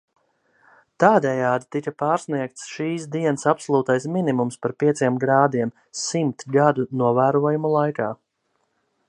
[1.01, 5.75] Tādējādi tika pārsniegts šīs dienas absolūtais minimums par pieciem grādiem
[6.07, 8.11] simt gadu novērojumu laikā.